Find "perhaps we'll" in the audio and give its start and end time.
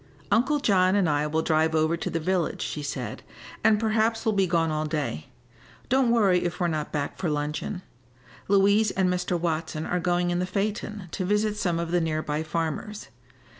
3.79-4.33